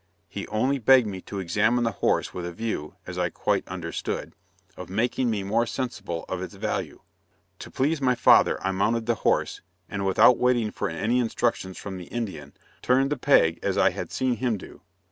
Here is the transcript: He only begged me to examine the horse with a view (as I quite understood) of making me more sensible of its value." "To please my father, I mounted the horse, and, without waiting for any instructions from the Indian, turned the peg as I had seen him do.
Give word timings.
He 0.27 0.47
only 0.47 0.79
begged 0.79 1.05
me 1.05 1.21
to 1.21 1.37
examine 1.37 1.83
the 1.83 1.91
horse 1.91 2.33
with 2.33 2.43
a 2.43 2.51
view 2.51 2.95
(as 3.05 3.19
I 3.19 3.29
quite 3.29 3.67
understood) 3.67 4.33
of 4.75 4.89
making 4.89 5.29
me 5.29 5.43
more 5.43 5.67
sensible 5.67 6.25
of 6.27 6.41
its 6.41 6.55
value." 6.55 7.01
"To 7.59 7.69
please 7.69 8.01
my 8.01 8.15
father, 8.15 8.57
I 8.65 8.71
mounted 8.71 9.05
the 9.05 9.13
horse, 9.21 9.61
and, 9.87 10.03
without 10.03 10.39
waiting 10.39 10.71
for 10.71 10.89
any 10.89 11.19
instructions 11.19 11.77
from 11.77 11.97
the 11.97 12.05
Indian, 12.05 12.53
turned 12.81 13.11
the 13.11 13.15
peg 13.15 13.59
as 13.61 13.77
I 13.77 13.91
had 13.91 14.11
seen 14.11 14.37
him 14.37 14.57
do. 14.57 14.81